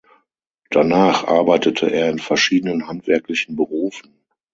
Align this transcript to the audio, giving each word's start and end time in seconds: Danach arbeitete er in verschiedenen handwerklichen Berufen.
Danach 0.71 1.25
arbeitete 1.25 1.91
er 1.91 2.09
in 2.09 2.17
verschiedenen 2.17 2.87
handwerklichen 2.87 3.55
Berufen. 3.55 4.23